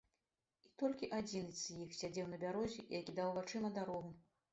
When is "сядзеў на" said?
1.97-2.39